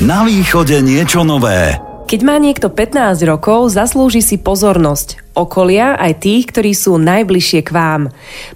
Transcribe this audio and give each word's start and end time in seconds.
Na 0.00 0.24
východe 0.24 0.80
niečo 0.80 1.28
nové. 1.28 1.76
Keď 2.08 2.20
má 2.24 2.40
niekto 2.40 2.72
15 2.72 3.20
rokov, 3.28 3.68
zaslúži 3.68 4.24
si 4.24 4.40
pozornosť 4.40 5.36
okolia 5.36 5.92
aj 6.00 6.24
tých, 6.24 6.48
ktorí 6.48 6.72
sú 6.72 6.96
najbližšie 6.96 7.60
k 7.60 7.68
vám. 7.68 8.02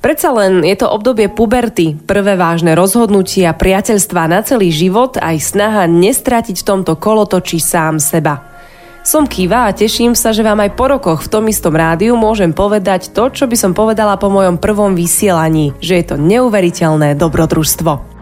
Predsa 0.00 0.32
len 0.32 0.64
je 0.64 0.72
to 0.72 0.88
obdobie 0.88 1.28
puberty, 1.28 2.00
prvé 2.00 2.40
vážne 2.40 2.72
rozhodnutia, 2.72 3.52
priateľstva 3.52 4.24
na 4.24 4.40
celý 4.40 4.72
život 4.72 5.20
aj 5.20 5.36
snaha 5.36 5.84
nestratiť 5.84 6.64
v 6.64 6.64
tomto 6.64 6.96
kolotočí 6.96 7.60
sám 7.60 8.00
seba. 8.00 8.40
Som 9.04 9.28
Kiva 9.28 9.68
a 9.68 9.76
teším 9.76 10.16
sa, 10.16 10.32
že 10.32 10.40
vám 10.40 10.64
aj 10.64 10.80
po 10.80 10.88
rokoch 10.88 11.28
v 11.28 11.28
tom 11.28 11.44
istom 11.52 11.76
rádiu 11.76 12.16
môžem 12.16 12.56
povedať 12.56 13.12
to, 13.12 13.28
čo 13.28 13.44
by 13.44 13.52
som 13.52 13.76
povedala 13.76 14.16
po 14.16 14.32
mojom 14.32 14.56
prvom 14.56 14.96
vysielaní, 14.96 15.76
že 15.76 16.00
je 16.00 16.04
to 16.08 16.16
neuveriteľné 16.16 17.12
dobrodružstvo. 17.20 18.13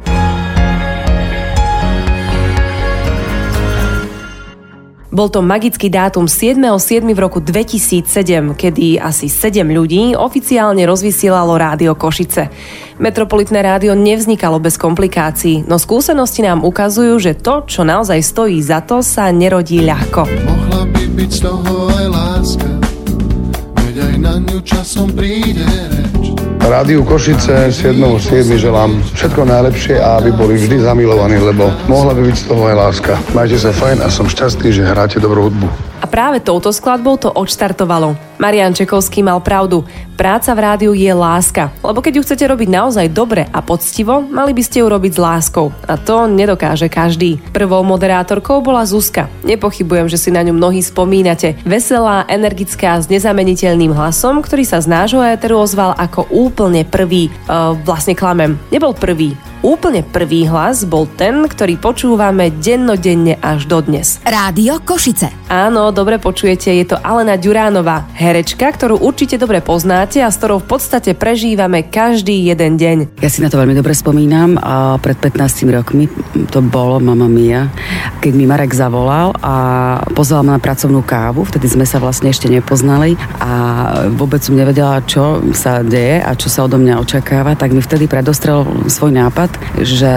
Bol 5.13 5.29
to 5.29 5.45
magický 5.45 5.93
dátum 5.93 6.25
7.7. 6.25 7.05
v 7.13 7.21
roku 7.21 7.45
2007, 7.45 8.57
kedy 8.57 8.97
asi 8.97 9.29
7 9.29 9.61
ľudí 9.69 10.17
oficiálne 10.17 10.89
rozvysielalo 10.89 11.53
rádio 11.61 11.93
Košice. 11.93 12.49
Metropolitné 12.97 13.61
rádio 13.61 13.93
nevznikalo 13.93 14.57
bez 14.57 14.81
komplikácií, 14.81 15.69
no 15.69 15.77
skúsenosti 15.77 16.41
nám 16.41 16.65
ukazujú, 16.65 17.21
že 17.21 17.37
to, 17.37 17.69
čo 17.69 17.85
naozaj 17.85 18.25
stojí 18.25 18.57
za 18.65 18.81
to, 18.81 19.05
sa 19.05 19.29
nerodí 19.29 19.85
ľahko. 19.85 20.25
Mohla 20.49 20.89
by 20.89 21.05
byť 21.13 21.29
z 21.29 21.41
toho 21.45 21.75
aj 21.93 22.07
láska, 22.09 22.71
veď 23.85 23.97
aj 24.01 24.15
na 24.17 24.35
ňu 24.41 24.59
časom 24.65 25.13
príde 25.13 25.69
reč. 25.93 26.32
Rádiu 26.63 27.05
Košice 27.05 27.75
7.7. 27.75 28.55
želám 28.55 29.03
všetko 29.19 29.45
najlepšie 29.45 29.99
a 29.99 30.23
aby 30.23 30.31
boli 30.31 30.55
vždy 30.55 30.79
zamilovaní, 30.79 31.43
lebo 31.43 31.75
mohla 31.91 32.15
by 32.15 32.23
byť 32.23 32.37
z 32.39 32.45
toho 32.47 32.63
aj 32.71 32.77
láska. 32.79 33.13
Majte 33.35 33.59
sa 33.59 33.75
fajn 33.75 33.99
a 33.99 34.07
som 34.07 34.31
šťastný, 34.31 34.71
že 34.71 34.87
hráte 34.87 35.19
dobrú 35.19 35.51
hudbu. 35.51 35.92
Práve 36.13 36.45
touto 36.45 36.69
skladbou 36.69 37.17
to 37.17 37.33
odštartovalo. 37.33 38.13
Marian 38.37 38.77
Čekovský 38.77 39.25
mal 39.25 39.41
pravdu. 39.41 39.89
Práca 40.13 40.53
v 40.53 40.61
rádiu 40.61 40.93
je 40.93 41.09
láska, 41.09 41.73
lebo 41.81 42.05
keď 42.05 42.21
ju 42.21 42.25
chcete 42.29 42.45
robiť 42.53 42.69
naozaj 42.69 43.07
dobre 43.09 43.49
a 43.49 43.65
poctivo, 43.65 44.21
mali 44.21 44.53
by 44.53 44.61
ste 44.61 44.85
ju 44.85 44.93
robiť 44.93 45.09
s 45.09 45.23
láskou. 45.23 45.73
A 45.89 45.97
to 45.97 46.29
nedokáže 46.29 46.93
každý. 46.93 47.41
Prvou 47.57 47.81
moderátorkou 47.81 48.61
bola 48.61 48.85
Zuzka. 48.85 49.33
Nepochybujem, 49.41 50.13
že 50.13 50.21
si 50.21 50.29
na 50.29 50.45
ňu 50.45 50.53
mnohí 50.53 50.85
spomínate. 50.85 51.57
Veselá, 51.65 52.29
energická, 52.29 53.01
s 53.01 53.09
nezameniteľným 53.09 53.97
hlasom, 53.97 54.45
ktorý 54.45 54.69
sa 54.69 54.85
z 54.85 54.93
nášho 54.93 55.25
éteru 55.25 55.65
ozval 55.65 55.97
ako 55.97 56.29
úplne 56.29 56.85
prvý. 56.85 57.33
Uh, 57.49 57.73
vlastne 57.89 58.13
klamem. 58.13 58.61
Nebol 58.69 58.93
prvý, 58.93 59.33
Úplne 59.63 60.03
prvý 60.03 60.43
hlas 60.51 60.83
bol 60.83 61.07
ten, 61.07 61.47
ktorý 61.47 61.79
počúvame 61.79 62.51
dennodenne 62.51 63.39
až 63.39 63.71
dodnes. 63.71 64.19
Rádio 64.27 64.83
Košice. 64.83 65.31
Áno, 65.47 65.95
dobre 65.95 66.19
počujete, 66.19 66.75
je 66.75 66.83
to 66.91 66.99
Alena 66.99 67.39
Ďuránová, 67.39 68.11
herečka, 68.19 68.75
ktorú 68.75 68.99
určite 68.99 69.39
dobre 69.39 69.63
poznáte 69.63 70.19
a 70.19 70.35
s 70.35 70.43
ktorou 70.43 70.59
v 70.59 70.67
podstate 70.67 71.15
prežívame 71.15 71.87
každý 71.87 72.43
jeden 72.43 72.75
deň. 72.75 73.23
Ja 73.23 73.31
si 73.31 73.39
na 73.39 73.55
to 73.55 73.63
veľmi 73.63 73.79
dobre 73.79 73.95
spomínam 73.95 74.59
a 74.59 74.99
pred 74.99 75.15
15 75.15 75.71
rokmi 75.71 76.11
to 76.51 76.59
bolo 76.59 76.99
Mama 76.99 77.31
Mia, 77.31 77.71
keď 78.19 78.33
mi 78.35 78.51
Marek 78.51 78.75
zavolal 78.75 79.31
a 79.39 79.55
pozval 80.11 80.43
ma 80.43 80.59
na 80.59 80.61
pracovnú 80.65 81.07
kávu, 81.07 81.47
vtedy 81.47 81.71
sme 81.71 81.87
sa 81.87 82.03
vlastne 82.03 82.35
ešte 82.35 82.51
nepoznali 82.51 83.15
a 83.39 83.53
vôbec 84.11 84.43
som 84.43 84.59
nevedela, 84.59 85.07
čo 85.07 85.39
sa 85.55 85.87
deje 85.87 86.19
a 86.19 86.35
čo 86.35 86.51
sa 86.51 86.67
odo 86.67 86.83
mňa 86.83 86.99
očakáva, 86.99 87.55
tak 87.55 87.71
mi 87.71 87.79
vtedy 87.79 88.11
predostrel 88.11 88.67
svoj 88.91 89.15
nápad 89.15 89.52
že 89.81 90.15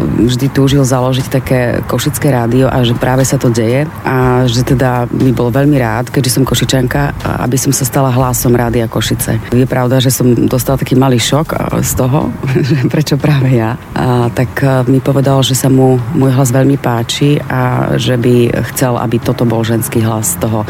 vždy 0.00 0.46
túžil 0.52 0.82
založiť 0.82 1.26
také 1.28 1.60
košické 1.86 2.32
rádio 2.32 2.66
a 2.66 2.82
že 2.82 2.96
práve 2.96 3.22
sa 3.22 3.36
to 3.40 3.52
deje 3.52 3.88
a 4.04 4.44
že 4.44 4.66
teda 4.66 5.08
mi 5.12 5.32
bol 5.32 5.48
veľmi 5.52 5.76
rád, 5.78 6.10
keďže 6.12 6.40
som 6.40 6.44
košičanka, 6.44 7.26
aby 7.44 7.56
som 7.56 7.72
sa 7.72 7.88
stala 7.88 8.12
hlasom 8.12 8.52
rádia 8.52 8.90
Košice. 8.90 9.38
Je 9.52 9.66
pravda, 9.68 10.02
že 10.02 10.12
som 10.12 10.32
dostala 10.46 10.76
taký 10.76 10.98
malý 10.98 11.16
šok 11.16 11.80
z 11.80 11.92
toho, 11.96 12.28
že 12.68 12.76
prečo 12.92 13.16
práve 13.16 13.56
ja. 13.56 13.80
A 13.96 14.28
tak 14.32 14.60
mi 14.90 15.00
povedal, 15.00 15.40
že 15.40 15.56
sa 15.56 15.72
mu 15.72 15.96
môj 16.12 16.34
hlas 16.34 16.52
veľmi 16.52 16.76
páči 16.76 17.40
a 17.40 17.94
že 17.96 18.18
by 18.18 18.66
chcel, 18.74 19.00
aby 19.00 19.16
toto 19.22 19.48
bol 19.48 19.62
ženský 19.64 20.04
hlas 20.04 20.36
toho 20.36 20.66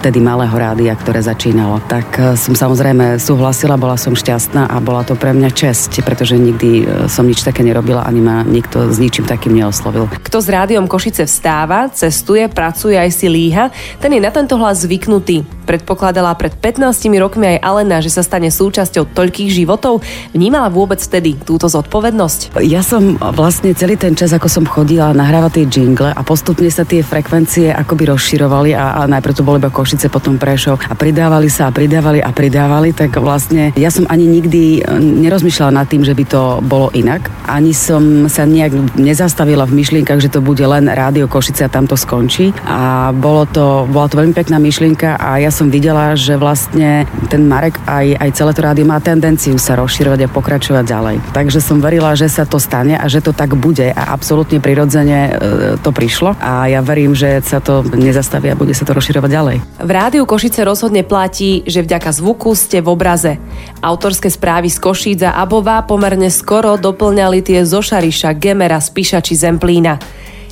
vtedy 0.00 0.18
malého 0.18 0.54
rádia, 0.54 0.96
ktoré 0.96 1.22
začínalo. 1.22 1.78
Tak 1.86 2.38
som 2.40 2.56
samozrejme 2.56 3.20
súhlasila, 3.20 3.78
bola 3.78 3.94
som 4.00 4.16
šťastná 4.16 4.66
a 4.66 4.76
bola 4.82 5.06
to 5.06 5.14
pre 5.14 5.30
mňa 5.30 5.50
česť, 5.52 6.02
pretože 6.02 6.34
nikdy 6.40 6.86
som 7.06 7.28
nič 7.28 7.43
také 7.44 7.60
nerobila, 7.60 8.08
ani 8.08 8.20
ma 8.24 8.40
nikto 8.40 8.88
s 8.88 8.96
ničím 8.96 9.28
takým 9.28 9.52
neoslovil. 9.52 10.08
Kto 10.24 10.40
s 10.40 10.48
rádiom 10.48 10.88
Košice 10.88 11.28
vstáva, 11.28 11.92
cestuje, 11.92 12.48
pracuje 12.48 12.96
aj 12.96 13.10
si 13.12 13.28
líha, 13.28 13.68
ten 14.00 14.16
je 14.16 14.20
na 14.24 14.32
tento 14.32 14.56
hlas 14.56 14.88
zvyknutý. 14.88 15.44
Predpokladala 15.64 16.36
pred 16.36 16.52
15 16.52 17.08
rokmi 17.16 17.56
aj 17.56 17.58
Alena, 17.64 17.98
že 18.04 18.12
sa 18.12 18.20
stane 18.20 18.52
súčasťou 18.52 19.10
toľkých 19.16 19.50
životov. 19.50 20.04
Vnímala 20.36 20.68
vôbec 20.68 21.00
vtedy 21.00 21.40
túto 21.40 21.66
zodpovednosť? 21.66 22.60
Ja 22.62 22.84
som 22.84 23.16
vlastne 23.16 23.72
celý 23.72 23.96
ten 23.96 24.12
čas, 24.12 24.30
ako 24.30 24.48
som 24.48 24.64
chodila 24.68 25.16
nahrávať 25.16 25.64
tie 25.64 25.66
jingle 25.66 26.12
a 26.12 26.20
postupne 26.20 26.68
sa 26.68 26.84
tie 26.84 27.00
frekvencie 27.00 27.72
akoby 27.72 28.12
rozširovali 28.12 28.76
a, 28.76 29.00
a 29.00 29.10
najprv 29.10 29.34
to 29.34 29.46
boli 29.46 29.58
iba 29.58 29.72
Košice, 29.72 30.12
potom 30.12 30.36
Prešov 30.36 30.78
a 30.84 30.92
pridávali 30.92 31.48
sa 31.48 31.68
a 31.68 31.74
pridávali 31.74 32.20
a 32.20 32.30
pridávali, 32.30 32.92
tak 32.92 33.16
vlastne 33.16 33.72
ja 33.74 33.88
som 33.88 34.04
ani 34.12 34.28
nikdy 34.28 34.84
nerozmýšľala 35.24 35.72
nad 35.82 35.86
tým, 35.88 36.04
že 36.04 36.12
by 36.12 36.24
to 36.28 36.42
bolo 36.60 36.92
inak 36.92 37.32
ani 37.44 37.76
som 37.76 38.26
sa 38.26 38.48
nejak 38.48 38.96
nezastavila 38.96 39.68
v 39.68 39.84
myšlienkach, 39.84 40.18
že 40.18 40.32
to 40.32 40.40
bude 40.40 40.64
len 40.64 40.88
rádio 40.90 41.28
Košice 41.28 41.68
a 41.68 41.72
tam 41.72 41.84
to 41.84 41.94
skončí. 41.94 42.50
A 42.64 43.12
bolo 43.12 43.44
to, 43.46 43.86
bola 43.86 44.08
to 44.08 44.18
veľmi 44.18 44.34
pekná 44.34 44.56
myšlienka 44.58 45.20
a 45.20 45.38
ja 45.38 45.53
som 45.54 45.70
videla, 45.70 46.18
že 46.18 46.34
vlastne 46.34 47.06
ten 47.30 47.46
Marek 47.46 47.78
aj, 47.86 48.18
aj 48.18 48.30
celé 48.34 48.50
to 48.50 48.60
rádio 48.66 48.84
má 48.90 48.98
tendenciu 48.98 49.54
sa 49.54 49.78
rozširovať 49.78 50.26
a 50.26 50.32
pokračovať 50.34 50.82
ďalej. 50.82 51.16
Takže 51.30 51.62
som 51.62 51.78
verila, 51.78 52.18
že 52.18 52.26
sa 52.26 52.42
to 52.42 52.58
stane 52.58 52.98
a 52.98 53.06
že 53.06 53.22
to 53.22 53.30
tak 53.30 53.54
bude 53.54 53.86
a 53.86 54.02
absolútne 54.10 54.58
prirodzene 54.58 55.18
e, 55.30 55.32
to 55.78 55.94
prišlo 55.94 56.34
a 56.42 56.66
ja 56.66 56.82
verím, 56.82 57.14
že 57.14 57.38
sa 57.46 57.62
to 57.62 57.86
nezastaví 57.86 58.50
a 58.50 58.58
bude 58.58 58.74
sa 58.74 58.82
to 58.82 58.98
rozširovať 58.98 59.30
ďalej. 59.30 59.56
V 59.78 59.90
rádiu 59.94 60.26
Košice 60.26 60.66
rozhodne 60.66 61.06
platí, 61.06 61.62
že 61.70 61.86
vďaka 61.86 62.10
zvuku 62.10 62.50
ste 62.58 62.82
v 62.82 62.90
obraze. 62.90 63.38
Autorské 63.78 64.26
správy 64.26 64.66
z 64.66 64.82
Košíc 64.82 65.22
a 65.22 65.38
Abová 65.38 65.86
pomerne 65.86 66.34
skoro 66.34 66.74
doplňali 66.74 67.46
tie 67.46 67.62
zo 67.62 67.78
Šariša, 67.78 68.34
Gemera, 68.34 68.82
Spiša 68.82 69.22
či 69.22 69.38
Zemplína. 69.38 70.02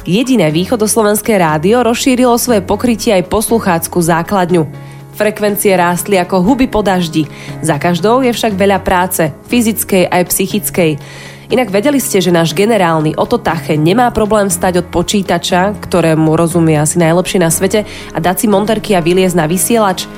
Jediné 0.03 0.51
východoslovenské 0.51 1.39
rádio 1.39 1.87
rozšírilo 1.87 2.35
svoje 2.35 2.59
pokrytie 2.59 3.15
aj 3.15 3.31
posluchácku 3.31 4.03
základňu. 4.03 4.92
Frekvencie 5.13 5.77
rástli 5.77 6.17
ako 6.17 6.41
huby 6.41 6.67
po 6.69 6.81
daždi. 6.81 7.29
Za 7.61 7.77
každou 7.77 8.25
je 8.25 8.33
však 8.33 8.57
veľa 8.57 8.81
práce, 8.81 9.29
fyzickej 9.49 10.09
aj 10.09 10.23
psychickej. 10.33 10.91
Inak 11.53 11.69
vedeli 11.69 12.01
ste, 12.01 12.25
že 12.25 12.33
náš 12.33 12.57
generálny 12.57 13.13
Oto 13.21 13.37
Tache 13.37 13.77
nemá 13.77 14.09
problém 14.09 14.49
stať 14.49 14.81
od 14.81 14.87
počítača, 14.89 15.77
ktorému 15.85 16.33
rozumie 16.33 16.81
asi 16.81 16.97
najlepšie 16.97 17.45
na 17.45 17.53
svete, 17.53 17.85
a 17.85 18.19
dať 18.25 18.37
si 18.41 18.47
monterky 18.49 18.97
a 18.97 19.05
vyliezť 19.05 19.37
na 19.37 19.45
vysielač? 19.45 20.09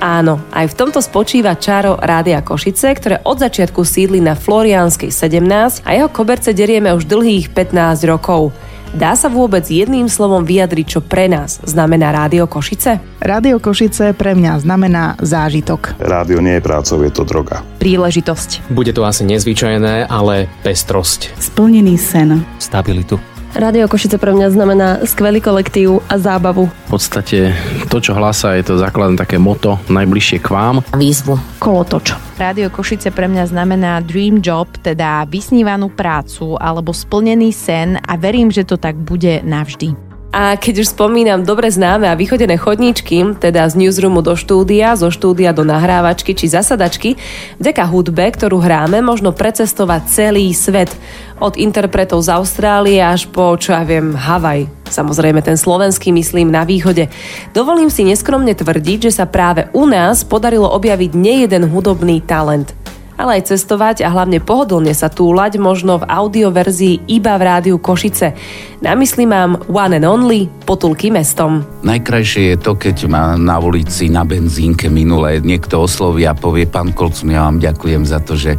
Áno, 0.00 0.40
aj 0.54 0.72
v 0.72 0.78
tomto 0.78 1.02
spočíva 1.04 1.58
čaro 1.60 1.98
Rádia 2.00 2.40
Košice, 2.40 2.94
ktoré 2.96 3.20
od 3.26 3.36
začiatku 3.36 3.84
sídli 3.84 4.22
na 4.22 4.38
Florianskej 4.38 5.10
17 5.12 5.84
a 5.84 5.90
jeho 5.92 6.08
koberce 6.08 6.56
derieme 6.56 6.94
už 6.94 7.04
dlhých 7.04 7.52
15 7.52 8.06
rokov. 8.08 8.54
Dá 8.96 9.12
sa 9.12 9.28
vôbec 9.28 9.68
jedným 9.68 10.08
slovom 10.08 10.48
vyjadriť, 10.48 10.86
čo 10.88 11.00
pre 11.04 11.28
nás 11.28 11.60
znamená 11.60 12.08
Rádio 12.08 12.48
Košice? 12.48 13.20
Rádio 13.20 13.60
Košice 13.60 14.16
pre 14.16 14.32
mňa 14.32 14.64
znamená 14.64 15.20
zážitok. 15.20 16.00
Rádio 16.00 16.40
nie 16.40 16.56
je 16.56 16.62
prácou, 16.64 17.04
je 17.04 17.12
to 17.12 17.28
droga. 17.28 17.60
Príležitosť. 17.84 18.72
Bude 18.72 18.96
to 18.96 19.04
asi 19.04 19.28
nezvyčajné, 19.28 20.08
ale 20.08 20.48
pestrosť. 20.64 21.36
Splnený 21.36 22.00
sen. 22.00 22.40
Stabilitu. 22.56 23.20
Rádio 23.52 23.88
Košice 23.88 24.16
pre 24.20 24.32
mňa 24.32 24.48
znamená 24.52 24.88
skvelý 25.08 25.40
kolektív 25.40 26.04
a 26.08 26.20
zábavu. 26.20 26.68
V 26.68 26.88
podstate 26.88 27.56
to, 27.88 27.96
čo 28.00 28.12
hlasa, 28.12 28.56
je 28.56 28.72
to 28.72 28.80
základné 28.80 29.16
také 29.16 29.40
moto 29.40 29.80
najbližšie 29.88 30.38
k 30.40 30.48
vám. 30.48 30.84
Výzvu. 30.96 31.36
Kolotoč. 31.60 32.27
Rádio 32.38 32.70
Košice 32.70 33.10
pre 33.10 33.26
mňa 33.26 33.50
znamená 33.50 33.98
dream 33.98 34.38
job, 34.38 34.70
teda 34.78 35.26
vysnívanú 35.26 35.90
prácu 35.90 36.54
alebo 36.62 36.94
splnený 36.94 37.50
sen 37.50 37.98
a 37.98 38.14
verím, 38.14 38.54
že 38.54 38.62
to 38.62 38.78
tak 38.78 38.94
bude 38.94 39.42
navždy. 39.42 40.07
A 40.28 40.60
keď 40.60 40.84
už 40.84 40.92
spomínam 40.92 41.40
dobre 41.40 41.72
známe 41.72 42.04
a 42.04 42.12
vychodené 42.12 42.60
chodníčky, 42.60 43.40
teda 43.40 43.64
z 43.64 43.80
newsroomu 43.80 44.20
do 44.20 44.36
štúdia, 44.36 44.92
zo 44.92 45.08
štúdia 45.08 45.56
do 45.56 45.64
nahrávačky 45.64 46.36
či 46.36 46.52
zasadačky, 46.52 47.16
vďaka 47.56 47.88
hudbe, 47.88 48.28
ktorú 48.28 48.60
hráme, 48.60 49.00
možno 49.00 49.32
precestovať 49.32 50.04
celý 50.12 50.52
svet. 50.52 50.92
Od 51.40 51.56
interpretov 51.56 52.20
z 52.20 52.36
Austrálie 52.36 53.00
až 53.00 53.24
po, 53.32 53.56
čo 53.56 53.72
ja 53.72 53.88
viem, 53.88 54.12
Havaj. 54.12 54.68
Samozrejme 54.92 55.40
ten 55.40 55.56
slovenský 55.56 56.12
myslím 56.12 56.52
na 56.52 56.68
východe. 56.68 57.08
Dovolím 57.56 57.88
si 57.88 58.04
neskromne 58.04 58.52
tvrdiť, 58.52 59.08
že 59.08 59.12
sa 59.16 59.24
práve 59.24 59.72
u 59.72 59.88
nás 59.88 60.28
podarilo 60.28 60.68
objaviť 60.68 61.16
nejeden 61.16 61.72
hudobný 61.72 62.20
talent. 62.20 62.76
Ale 63.18 63.42
aj 63.42 63.50
cestovať 63.50 64.06
a 64.06 64.14
hlavne 64.14 64.38
pohodlne 64.38 64.94
sa 64.94 65.10
túlať 65.10 65.58
možno 65.58 65.98
v 65.98 66.08
audioverzii 66.08 67.10
iba 67.10 67.34
v 67.34 67.42
rádiu 67.42 67.76
Košice. 67.82 68.38
Na 68.78 68.94
mysli 68.94 69.26
mám 69.26 69.58
One 69.66 69.98
and 69.98 70.06
Only, 70.06 70.46
potulky 70.62 71.10
mestom. 71.10 71.66
Najkrajšie 71.82 72.54
je 72.54 72.56
to, 72.62 72.78
keď 72.78 73.10
ma 73.10 73.34
na 73.34 73.58
ulici 73.58 74.06
na 74.06 74.22
benzínke 74.22 74.86
minule 74.86 75.42
niekto 75.42 75.82
osloví 75.82 76.22
a 76.22 76.38
povie, 76.38 76.70
pán 76.70 76.94
Kolcum, 76.94 77.34
ja 77.34 77.42
vám 77.42 77.58
ďakujem 77.58 78.06
za 78.06 78.22
to, 78.22 78.38
že 78.38 78.54
e, 78.54 78.58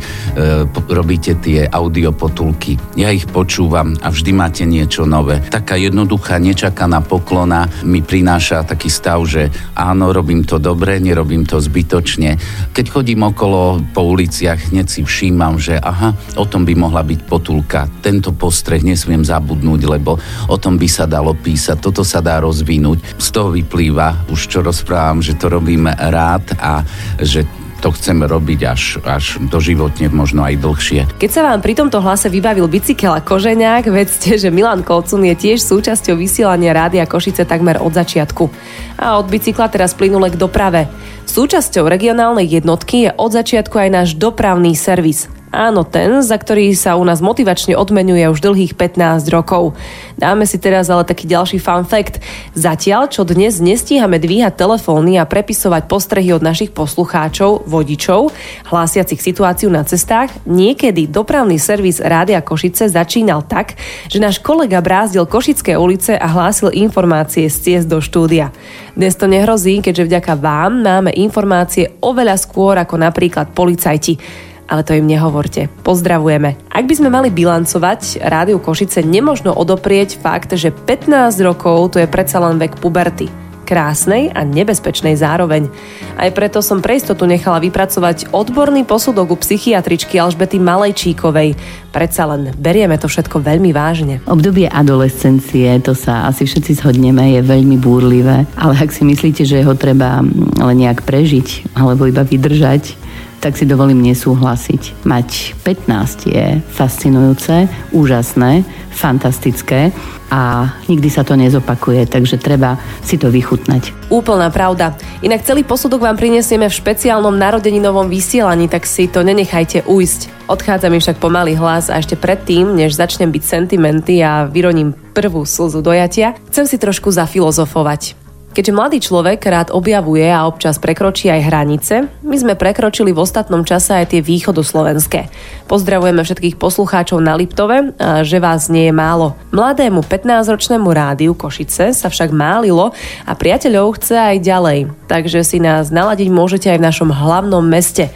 robíte 0.92 1.40
tie 1.40 1.64
audiopotulky. 1.72 2.76
Ja 3.00 3.16
ich 3.16 3.32
počúvam 3.32 3.96
a 4.04 4.12
vždy 4.12 4.32
máte 4.36 4.68
niečo 4.68 5.08
nové. 5.08 5.40
Taká 5.40 5.80
jednoduchá, 5.80 6.36
nečakaná 6.36 7.00
poklona 7.00 7.72
mi 7.88 8.04
prináša 8.04 8.68
taký 8.68 8.92
stav, 8.92 9.24
že 9.24 9.48
áno, 9.72 10.12
robím 10.12 10.44
to 10.44 10.60
dobre, 10.60 11.00
nerobím 11.00 11.48
to 11.48 11.64
zbytočne. 11.64 12.36
Keď 12.76 12.86
chodím 12.92 13.24
okolo 13.24 13.80
po 13.96 14.04
uliciach, 14.50 14.74
hneď 14.74 14.88
si 14.90 15.02
všímam, 15.06 15.62
že 15.62 15.78
aha, 15.78 16.18
o 16.34 16.46
tom 16.46 16.66
by 16.66 16.74
mohla 16.74 17.06
byť 17.06 17.20
potulka. 17.30 17.86
Tento 18.02 18.34
postreh 18.34 18.82
nesmiem 18.82 19.22
zabudnúť, 19.22 19.82
lebo 19.86 20.18
o 20.50 20.58
tom 20.58 20.82
by 20.82 20.90
sa 20.90 21.06
dalo 21.06 21.38
písať, 21.38 21.78
toto 21.78 22.02
sa 22.02 22.18
dá 22.18 22.42
rozvinúť. 22.42 23.22
Z 23.22 23.28
toho 23.30 23.54
vyplýva, 23.54 24.26
už 24.34 24.50
čo 24.50 24.66
rozprávam, 24.66 25.22
že 25.22 25.38
to 25.38 25.54
robím 25.54 25.86
rád 25.86 26.58
a 26.58 26.82
že 27.22 27.46
to 27.80 27.96
chceme 27.96 28.28
robiť 28.28 28.60
až, 28.68 28.84
až 29.08 29.40
doživotne, 29.40 30.12
možno 30.12 30.44
aj 30.44 30.60
dlhšie. 30.60 31.02
Keď 31.16 31.30
sa 31.32 31.42
vám 31.48 31.64
pri 31.64 31.74
tomto 31.80 32.04
hlase 32.04 32.28
vybavil 32.28 32.68
bicykel 32.68 33.16
a 33.16 33.24
koženiak, 33.24 33.88
vedzte, 33.88 34.36
že 34.36 34.52
Milan 34.52 34.84
Kolcun 34.84 35.24
je 35.24 35.36
tiež 35.40 35.64
súčasťou 35.64 36.20
vysielania 36.20 36.76
Rádia 36.76 37.08
Košice 37.08 37.48
takmer 37.48 37.80
od 37.80 37.96
začiatku. 37.96 38.52
A 39.00 39.16
od 39.16 39.32
bicykla 39.32 39.72
teraz 39.72 39.96
plynule 39.96 40.28
k 40.30 40.38
doprave. 40.38 40.92
Súčasťou 41.24 41.88
regionálnej 41.88 42.46
jednotky 42.46 43.08
je 43.08 43.16
od 43.16 43.32
začiatku 43.32 43.80
aj 43.80 43.90
náš 43.90 44.10
dopravný 44.20 44.76
servis– 44.76 45.32
Áno, 45.50 45.82
ten, 45.82 46.22
za 46.22 46.38
ktorý 46.38 46.78
sa 46.78 46.94
u 46.94 47.02
nás 47.02 47.26
motivačne 47.26 47.74
odmenuje 47.74 48.22
už 48.30 48.46
dlhých 48.46 48.78
15 48.78 49.26
rokov. 49.34 49.74
Dáme 50.14 50.46
si 50.46 50.62
teraz 50.62 50.94
ale 50.94 51.02
taký 51.02 51.26
ďalší 51.26 51.58
fun 51.58 51.90
fact. 51.90 52.22
Zatiaľ, 52.54 53.10
čo 53.10 53.26
dnes 53.26 53.58
nestíhame 53.58 54.22
dvíhať 54.22 54.54
telefóny 54.54 55.18
a 55.18 55.26
prepisovať 55.26 55.90
postrehy 55.90 56.38
od 56.38 56.46
našich 56.46 56.70
poslucháčov, 56.70 57.66
vodičov, 57.66 58.30
hlásiacich 58.70 59.18
situáciu 59.18 59.74
na 59.74 59.82
cestách, 59.82 60.30
niekedy 60.46 61.10
dopravný 61.10 61.58
servis 61.58 61.98
Rádia 61.98 62.46
Košice 62.46 62.86
začínal 62.86 63.42
tak, 63.42 63.74
že 64.06 64.22
náš 64.22 64.38
kolega 64.38 64.78
brázdil 64.86 65.26
Košické 65.26 65.74
ulice 65.74 66.14
a 66.14 66.30
hlásil 66.30 66.70
informácie 66.78 67.50
z 67.50 67.58
ciest 67.58 67.88
do 67.90 67.98
štúdia. 68.06 68.54
Dnes 68.94 69.18
to 69.18 69.26
nehrozí, 69.26 69.82
keďže 69.82 70.14
vďaka 70.14 70.34
vám 70.38 70.86
máme 70.86 71.10
informácie 71.18 71.98
oveľa 72.06 72.38
skôr 72.38 72.78
ako 72.78 73.02
napríklad 73.02 73.50
policajti 73.58 74.46
ale 74.70 74.86
to 74.86 74.94
im 74.94 75.10
nehovorte. 75.10 75.66
Pozdravujeme. 75.82 76.70
Ak 76.70 76.86
by 76.86 76.94
sme 76.94 77.10
mali 77.10 77.34
bilancovať, 77.34 78.22
Rádiu 78.22 78.62
Košice 78.62 79.02
nemožno 79.02 79.52
odoprieť 79.52 80.22
fakt, 80.22 80.54
že 80.54 80.70
15 80.70 81.34
rokov 81.42 81.98
to 81.98 81.98
je 81.98 82.06
predsa 82.06 82.38
len 82.38 82.62
vek 82.62 82.78
puberty 82.78 83.50
krásnej 83.70 84.34
a 84.34 84.42
nebezpečnej 84.42 85.14
zároveň. 85.14 85.70
Aj 86.18 86.34
preto 86.34 86.58
som 86.66 86.82
pre 86.82 86.98
istotu 86.98 87.30
nechala 87.30 87.62
vypracovať 87.62 88.34
odborný 88.34 88.82
posudok 88.82 89.30
u 89.30 89.38
psychiatričky 89.38 90.18
Alžbety 90.18 90.58
Malejčíkovej. 90.58 91.54
Predsa 91.94 92.34
len 92.34 92.50
berieme 92.58 92.98
to 92.98 93.06
všetko 93.06 93.38
veľmi 93.46 93.70
vážne. 93.70 94.26
Obdobie 94.26 94.66
adolescencie, 94.66 95.70
to 95.86 95.94
sa 95.94 96.26
asi 96.26 96.50
všetci 96.50 96.82
zhodneme, 96.82 97.38
je 97.38 97.46
veľmi 97.46 97.78
búrlivé, 97.78 98.50
ale 98.58 98.74
ak 98.74 98.90
si 98.90 99.06
myslíte, 99.06 99.46
že 99.46 99.62
ho 99.62 99.78
treba 99.78 100.26
len 100.58 100.78
nejak 100.82 101.06
prežiť 101.06 101.78
alebo 101.78 102.10
iba 102.10 102.26
vydržať, 102.26 102.98
tak 103.40 103.56
si 103.56 103.64
dovolím 103.64 104.04
nesúhlasiť. 104.04 105.08
Mať 105.08 105.56
15 105.64 106.28
je 106.28 106.46
fascinujúce, 106.76 107.72
úžasné, 107.96 108.68
fantastické 108.92 109.96
a 110.30 110.68
nikdy 110.92 111.08
sa 111.08 111.24
to 111.24 111.40
nezopakuje, 111.40 112.06
takže 112.06 112.38
treba 112.38 112.76
si 113.02 113.16
to 113.16 113.32
vychutnať. 113.32 114.12
Úplná 114.12 114.52
pravda. 114.52 114.94
Inak 115.24 115.48
celý 115.48 115.64
posudok 115.64 116.04
vám 116.04 116.20
prinesieme 116.20 116.68
v 116.68 116.78
špeciálnom 116.78 117.34
narodeninovom 117.34 118.12
vysielaní, 118.12 118.68
tak 118.68 118.84
si 118.84 119.08
to 119.08 119.24
nenechajte 119.24 119.88
ujsť. 119.88 120.52
Odchádza 120.52 120.92
mi 120.92 121.00
však 121.00 121.22
pomalý 121.22 121.56
hlas 121.56 121.88
a 121.88 121.98
ešte 121.98 122.20
predtým, 122.20 122.76
než 122.76 123.00
začnem 123.00 123.32
byť 123.32 123.44
sentimenty 123.46 124.20
a 124.20 124.46
vyroním 124.50 124.92
prvú 125.16 125.48
slzu 125.48 125.80
dojatia, 125.80 126.36
chcem 126.52 126.66
si 126.68 126.76
trošku 126.76 127.10
zafilozofovať. 127.10 128.19
Keďže 128.60 128.76
mladý 128.76 129.00
človek 129.00 129.40
rád 129.48 129.72
objavuje 129.72 130.28
a 130.28 130.44
občas 130.44 130.84
prekročí 130.84 131.32
aj 131.32 131.48
hranice, 131.48 132.12
my 132.28 132.36
sme 132.36 132.60
prekročili 132.60 133.16
v 133.16 133.24
ostatnom 133.24 133.64
čase 133.64 133.96
aj 133.96 134.12
tie 134.12 134.20
východoslovenské. 134.20 135.32
Pozdravujeme 135.72 136.20
všetkých 136.20 136.60
poslucháčov 136.60 137.24
na 137.24 137.40
Liptove, 137.40 137.96
že 138.28 138.44
vás 138.44 138.68
nie 138.68 138.92
je 138.92 138.94
málo. 139.00 139.40
Mladému 139.56 140.04
15-ročnému 140.04 140.92
rádiu 140.92 141.40
Košice 141.40 141.96
sa 141.96 142.12
však 142.12 142.36
málilo 142.36 142.92
a 143.24 143.32
priateľov 143.32 143.96
chce 143.96 144.20
aj 144.20 144.44
ďalej, 144.44 144.80
takže 145.08 145.40
si 145.48 145.64
nás 145.64 145.88
naladiť 145.88 146.28
môžete 146.28 146.68
aj 146.68 146.84
v 146.84 146.88
našom 146.92 147.16
hlavnom 147.16 147.64
meste. 147.64 148.12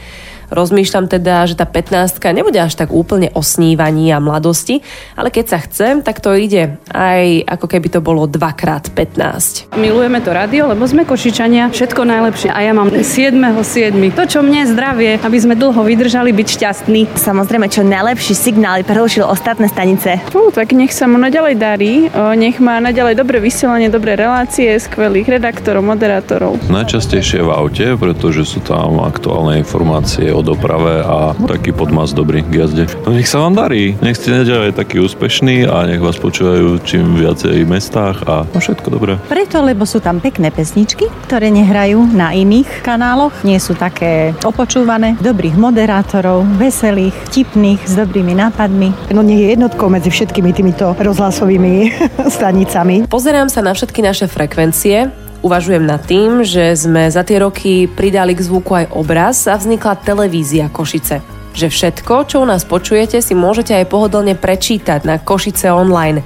Rozmýšľam 0.51 1.05
teda, 1.07 1.47
že 1.47 1.55
tá 1.55 1.63
15 1.63 2.19
nebude 2.33 2.59
až 2.59 2.75
tak 2.75 2.89
úplne 2.89 3.29
o 3.37 3.45
snívaní 3.45 4.11
a 4.11 4.19
mladosti, 4.19 4.83
ale 5.15 5.29
keď 5.31 5.45
sa 5.47 5.59
chcem, 5.63 6.01
tak 6.03 6.19
to 6.19 6.33
ide 6.35 6.77
aj 6.91 7.47
ako 7.47 7.65
keby 7.69 7.87
to 7.93 7.99
bolo 8.03 8.27
2x15. 8.27 9.75
Milujeme 9.79 10.19
to 10.19 10.31
rádio, 10.33 10.67
lebo 10.69 10.83
sme 10.85 11.07
košičania, 11.07 11.71
všetko 11.71 12.01
najlepšie 12.03 12.49
a 12.51 12.59
ja 12.61 12.73
mám 12.75 12.91
7.7. 12.91 14.13
To, 14.13 14.23
čo 14.27 14.39
mne 14.43 14.67
zdravie, 14.69 15.17
aby 15.23 15.37
sme 15.39 15.57
dlho 15.57 15.81
vydržali 15.81 16.35
byť 16.35 16.47
šťastní. 16.59 17.01
Samozrejme, 17.17 17.67
čo 17.71 17.81
najlepší 17.81 18.35
signály 18.37 18.85
prerušil 18.85 19.25
ostatné 19.25 19.71
stanice. 19.71 20.21
Fú, 20.29 20.53
tak 20.53 20.75
nech 20.75 20.93
sa 20.93 21.09
mu 21.09 21.17
naďalej 21.17 21.55
darí, 21.57 21.93
nech 22.37 22.61
má 22.61 22.77
naďalej 22.83 23.15
dobré 23.17 23.41
vysielanie, 23.41 23.89
dobré 23.89 24.13
relácie, 24.19 24.75
skvelých 24.77 25.39
redaktorov, 25.39 25.81
moderátorov. 25.83 26.59
Najčastejšie 26.69 27.41
v 27.41 27.49
aute, 27.49 27.87
pretože 27.97 28.45
sú 28.45 28.59
tam 28.61 29.01
aktuálne 29.01 29.57
informácie 29.63 30.29
o 30.29 30.42
doprave 30.43 31.01
a 31.01 31.33
taký 31.47 31.71
podmas 31.71 32.11
dobrý 32.11 32.43
k 32.43 32.63
jazde. 32.63 32.85
No 33.07 33.15
nech 33.15 33.31
sa 33.31 33.41
vám 33.41 33.55
darí, 33.55 33.95
nech 34.03 34.19
ste 34.19 34.35
neďalej 34.35 34.75
taký 34.75 34.99
úspešný 35.01 35.65
a 35.65 35.87
nech 35.87 36.03
vás 36.03 36.19
počúvajú 36.19 36.83
čím 36.83 37.15
viacej 37.17 37.63
v 37.63 37.71
mestách 37.71 38.27
a 38.27 38.43
no 38.45 38.59
všetko 38.59 38.87
dobré. 38.91 39.15
Preto, 39.31 39.63
lebo 39.63 39.87
sú 39.87 40.03
tam 40.03 40.19
pekné 40.19 40.51
pesničky, 40.51 41.07
ktoré 41.25 41.47
nehrajú 41.49 42.03
na 42.11 42.35
iných 42.35 42.83
kanáloch, 42.83 43.33
nie 43.47 43.57
sú 43.57 43.73
také 43.73 44.35
opočúvané, 44.43 45.15
dobrých 45.23 45.55
moderátorov, 45.55 46.43
veselých, 46.59 47.15
tipných, 47.31 47.79
s 47.87 47.95
dobrými 47.95 48.35
nápadmi. 48.35 49.15
No 49.15 49.23
nie 49.23 49.47
je 49.47 49.55
jednotkou 49.55 49.87
medzi 49.87 50.11
všetkými 50.11 50.51
týmito 50.51 50.91
rozhlasovými 50.99 51.73
stanicami. 52.35 53.07
Pozerám 53.07 53.47
sa 53.47 53.63
na 53.63 53.71
všetky 53.71 54.03
naše 54.03 54.27
frekvencie 54.27 55.22
Uvažujem 55.43 55.83
nad 55.83 55.99
tým, 55.99 56.47
že 56.47 56.71
sme 56.71 57.11
za 57.11 57.19
tie 57.19 57.43
roky 57.43 57.83
pridali 57.91 58.31
k 58.31 58.47
zvuku 58.47 58.71
aj 58.79 58.85
obraz 58.95 59.43
a 59.51 59.59
vznikla 59.59 59.99
televízia 59.99 60.71
Košice. 60.71 61.19
Že 61.51 61.67
všetko, 61.67 62.13
čo 62.31 62.39
u 62.39 62.47
nás 62.47 62.63
počujete, 62.63 63.19
si 63.19 63.35
môžete 63.35 63.75
aj 63.75 63.91
pohodlne 63.91 64.39
prečítať 64.39 65.03
na 65.03 65.19
Košice 65.19 65.67
online. 65.67 66.23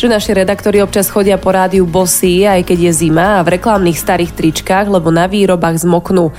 Že 0.00 0.16
naši 0.16 0.32
redaktori 0.32 0.80
občas 0.80 1.12
chodia 1.12 1.36
po 1.36 1.52
rádiu 1.52 1.84
bosí, 1.84 2.48
aj 2.48 2.64
keď 2.64 2.88
je 2.88 2.92
zima 3.04 3.36
a 3.36 3.44
v 3.44 3.60
reklamných 3.60 4.00
starých 4.00 4.32
tričkách, 4.32 4.88
lebo 4.88 5.12
na 5.12 5.28
výrobách 5.28 5.84
zmoknú. 5.84 6.32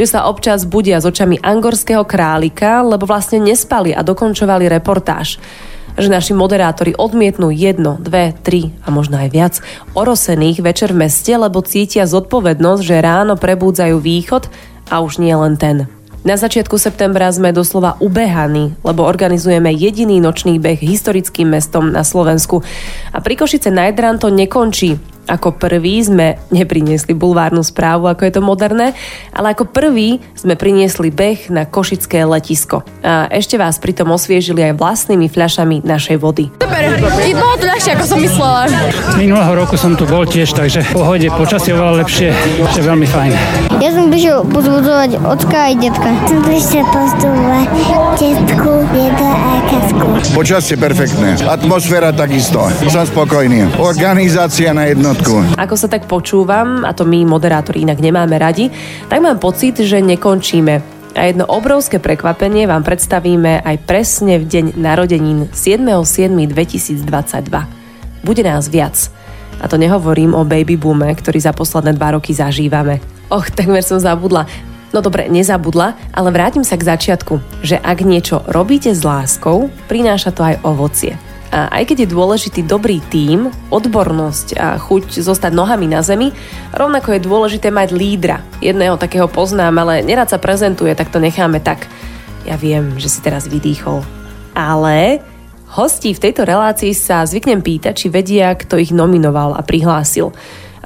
Že 0.00 0.16
sa 0.16 0.32
občas 0.32 0.64
budia 0.64 0.96
s 0.96 1.04
očami 1.04 1.44
angorského 1.44 2.08
králika, 2.08 2.80
lebo 2.80 3.04
vlastne 3.04 3.36
nespali 3.36 3.92
a 3.92 4.00
dokončovali 4.00 4.64
reportáž 4.64 5.36
že 5.96 6.12
naši 6.12 6.36
moderátori 6.36 6.92
odmietnú 6.92 7.48
jedno, 7.50 7.96
dve, 8.00 8.36
tri 8.44 8.72
a 8.84 8.92
možno 8.92 9.16
aj 9.16 9.28
viac 9.32 9.54
orosených 9.96 10.60
večer 10.60 10.92
v 10.92 11.08
meste, 11.08 11.32
lebo 11.32 11.64
cítia 11.64 12.04
zodpovednosť, 12.04 12.82
že 12.84 13.04
ráno 13.04 13.34
prebúdzajú 13.40 13.96
východ 14.00 14.48
a 14.92 15.00
už 15.02 15.18
nie 15.18 15.32
len 15.32 15.56
ten. 15.56 15.88
Na 16.26 16.34
začiatku 16.34 16.74
septembra 16.74 17.30
sme 17.30 17.54
doslova 17.54 17.94
ubehaní, 18.02 18.74
lebo 18.82 19.06
organizujeme 19.06 19.70
jediný 19.70 20.18
nočný 20.18 20.58
beh 20.58 20.82
historickým 20.82 21.54
mestom 21.54 21.94
na 21.94 22.02
Slovensku. 22.02 22.66
A 23.14 23.22
pri 23.22 23.38
Košice 23.38 23.70
Najdran 23.70 24.18
to 24.18 24.26
nekončí. 24.34 24.98
Ako 25.26 25.58
prvý 25.58 25.98
sme 26.06 26.38
nepriniesli 26.54 27.10
bulvárnu 27.10 27.66
správu, 27.66 28.06
ako 28.06 28.22
je 28.22 28.32
to 28.38 28.42
moderné, 28.42 28.94
ale 29.34 29.52
ako 29.58 29.66
prvý 29.66 30.22
sme 30.38 30.54
priniesli 30.54 31.10
beh 31.10 31.50
na 31.50 31.66
Košické 31.66 32.22
letisko. 32.22 32.86
A 33.02 33.26
ešte 33.34 33.58
vás 33.58 33.82
pritom 33.82 34.06
osviežili 34.14 34.62
aj 34.70 34.78
vlastnými 34.78 35.26
fľašami 35.26 35.82
našej 35.82 36.16
vody. 36.22 36.54
Super, 36.62 36.82
I 37.26 37.34
bolo 37.34 37.58
to 37.58 37.66
ľahšie, 37.66 37.98
ako 37.98 38.04
som 38.06 38.18
myslela. 38.22 38.70
Minulého 39.18 39.52
roku 39.58 39.74
som 39.74 39.98
tu 39.98 40.06
bol 40.06 40.22
tiež, 40.22 40.54
takže 40.54 40.86
v 40.86 40.90
pohode, 40.94 41.26
počasie 41.34 41.74
oveľa 41.74 42.06
lepšie, 42.06 42.28
je 42.70 42.82
veľmi 42.86 43.06
fajn. 43.10 43.30
Ja 43.82 43.90
som 43.92 44.08
prišiel 44.08 44.46
pozbudzovať 44.46 45.10
ocka 45.26 45.58
aj 45.68 45.74
detka. 45.82 46.10
Som 46.30 46.40
prišiel 46.46 46.84
pozbudzovať 46.94 47.68
detku, 48.16 48.72
dedo 48.94 49.26
a 49.26 49.35
kasku. 49.35 49.35
Počasie 50.36 50.76
perfektné, 50.76 51.40
atmosféra 51.48 52.12
takisto. 52.12 52.68
Som 52.92 53.08
spokojný. 53.08 53.80
Organizácia 53.80 54.76
na 54.76 54.92
jedno 54.92 55.06
jednotku. 55.06 55.54
Ako 55.54 55.78
sa 55.78 55.86
tak 55.86 56.10
počúvam, 56.10 56.82
a 56.82 56.90
to 56.90 57.06
my 57.06 57.22
moderátori 57.22 57.86
inak 57.86 58.02
nemáme 58.02 58.34
radi, 58.34 58.74
tak 59.06 59.22
mám 59.22 59.38
pocit, 59.38 59.78
že 59.78 60.02
nekončíme 60.02 60.96
A 61.16 61.32
jedno 61.32 61.48
obrovské 61.48 61.96
prekvapenie 61.96 62.68
vám 62.68 62.84
predstavíme 62.84 63.64
aj 63.64 63.88
presne 63.88 64.36
v 64.36 64.44
deň 64.44 64.76
narodenín 64.76 65.48
7.7.2022. 65.48 67.00
Bude 68.20 68.42
nás 68.44 68.68
viac. 68.68 69.08
A 69.56 69.64
to 69.64 69.80
nehovorím 69.80 70.36
o 70.36 70.44
baby 70.44 70.76
boome, 70.76 71.08
ktorý 71.08 71.40
za 71.40 71.56
posledné 71.56 71.96
dva 71.96 72.20
roky 72.20 72.36
zažívame. 72.36 73.00
Och, 73.32 73.48
takmer 73.48 73.80
som 73.80 73.96
zabudla. 73.96 74.44
No 74.94 75.02
dobre, 75.02 75.26
nezabudla, 75.26 75.98
ale 76.14 76.28
vrátim 76.30 76.62
sa 76.62 76.78
k 76.78 76.86
začiatku, 76.86 77.42
že 77.62 77.76
ak 77.82 78.06
niečo 78.06 78.46
robíte 78.46 78.94
s 78.94 79.02
láskou, 79.02 79.68
prináša 79.90 80.30
to 80.30 80.46
aj 80.46 80.62
ovocie. 80.62 81.18
A 81.50 81.70
aj 81.70 81.90
keď 81.90 82.06
je 82.06 82.14
dôležitý 82.14 82.60
dobrý 82.66 82.98
tím, 83.06 83.54
odbornosť 83.70 84.46
a 84.58 84.78
chuť 84.82 85.22
zostať 85.22 85.54
nohami 85.54 85.86
na 85.86 86.02
zemi, 86.02 86.34
rovnako 86.74 87.14
je 87.14 87.26
dôležité 87.26 87.70
mať 87.70 87.94
lídra. 87.94 88.42
Jedného 88.58 88.98
takého 88.98 89.30
poznám, 89.30 89.78
ale 89.78 90.02
nerad 90.02 90.26
sa 90.26 90.42
prezentuje, 90.42 90.90
tak 90.98 91.10
to 91.10 91.22
necháme 91.22 91.62
tak. 91.62 91.86
Ja 92.46 92.58
viem, 92.58 92.98
že 92.98 93.10
si 93.10 93.22
teraz 93.22 93.46
vydýchol. 93.46 94.02
Ale 94.54 95.22
hostí 95.70 96.14
v 96.14 96.22
tejto 96.30 96.46
relácii 96.46 96.94
sa 96.94 97.26
zvyknem 97.26 97.62
pýtať, 97.62 97.94
či 97.94 98.06
vedia, 98.10 98.54
kto 98.54 98.78
ich 98.78 98.90
nominoval 98.90 99.54
a 99.54 99.62
prihlásil. 99.62 100.34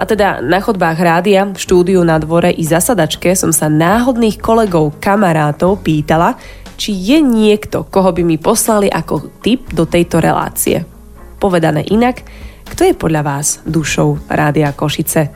A 0.01 0.09
teda 0.09 0.41
na 0.41 0.65
chodbách 0.65 0.97
rádia, 0.97 1.45
v 1.45 1.61
štúdiu 1.61 2.01
na 2.01 2.17
dvore 2.17 2.49
i 2.49 2.65
zasadačke 2.65 3.37
som 3.37 3.53
sa 3.53 3.69
náhodných 3.69 4.41
kolegov, 4.41 4.97
kamarátov 4.97 5.85
pýtala, 5.85 6.41
či 6.81 6.97
je 6.97 7.21
niekto, 7.21 7.85
koho 7.85 8.09
by 8.09 8.25
mi 8.25 8.41
poslali 8.41 8.89
ako 8.89 9.29
tip 9.45 9.69
do 9.77 9.85
tejto 9.85 10.25
relácie. 10.25 10.89
Povedané 11.37 11.85
inak, 11.85 12.25
kto 12.65 12.89
je 12.89 12.97
podľa 12.97 13.23
vás 13.29 13.61
dušou 13.69 14.25
Rádia 14.25 14.73
Košice? 14.73 15.29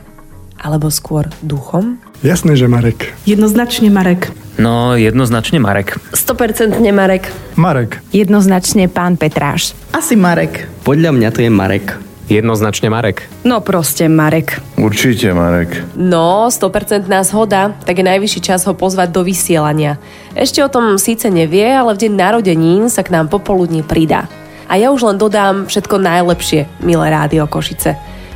Alebo 0.57 0.89
skôr 0.89 1.29
duchom? 1.45 2.01
Jasné, 2.25 2.57
že 2.57 2.65
Marek. 2.65 3.13
Jednoznačne 3.29 3.93
Marek. 3.93 4.33
No, 4.57 4.97
jednoznačne 4.97 5.61
Marek. 5.61 6.01
100% 6.09 6.81
Marek. 6.89 7.29
Marek. 7.53 8.01
Jednoznačne 8.09 8.89
pán 8.89 9.13
Petráš. 9.13 9.77
Asi 9.93 10.17
Marek. 10.17 10.65
Podľa 10.81 11.13
mňa 11.13 11.29
to 11.29 11.45
je 11.45 11.51
Marek. 11.53 12.14
Jednoznačne 12.25 12.89
Marek. 12.89 13.29
No 13.45 13.61
proste 13.61 14.09
Marek. 14.09 14.57
Určite, 14.81 15.29
Marek. 15.29 15.77
No, 15.93 16.49
100% 16.49 17.05
zhoda, 17.21 17.77
tak 17.85 18.01
je 18.01 18.05
najvyšší 18.05 18.41
čas 18.41 18.65
ho 18.65 18.73
pozvať 18.73 19.13
do 19.13 19.21
vysielania. 19.21 20.01
Ešte 20.33 20.65
o 20.65 20.69
tom 20.69 20.97
síce 20.97 21.29
nevie, 21.29 21.69
ale 21.69 21.93
v 21.93 22.01
deň 22.09 22.13
narodenín 22.17 22.89
sa 22.89 23.05
k 23.05 23.13
nám 23.13 23.29
popoludní 23.29 23.85
pridá. 23.85 24.25
A 24.65 24.81
ja 24.81 24.89
už 24.89 25.05
len 25.05 25.17
dodám 25.21 25.69
všetko 25.69 26.01
najlepšie, 26.01 26.81
milé 26.81 27.05
rádio 27.13 27.45
Košice. 27.45 27.93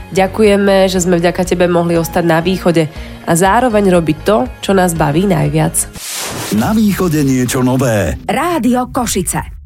Ďakujeme, 0.09 0.89
že 0.89 1.01
sme 1.01 1.21
vďaka 1.21 1.45
tebe 1.45 1.69
mohli 1.69 1.97
ostať 1.97 2.23
na 2.25 2.41
východe 2.41 2.89
a 3.25 3.31
zároveň 3.33 3.93
robiť 3.93 4.17
to, 4.25 4.37
čo 4.61 4.71
nás 4.73 4.97
baví 4.97 5.29
najviac. 5.29 5.89
Na 6.57 6.73
východe 6.73 7.21
niečo 7.21 7.61
nové. 7.61 8.17
Rádio 8.25 8.89
Košice. 8.89 9.58